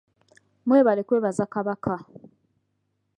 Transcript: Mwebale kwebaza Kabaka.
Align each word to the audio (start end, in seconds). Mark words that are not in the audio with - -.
Mwebale 0.65 1.01
kwebaza 1.07 1.45
Kabaka. 1.53 1.95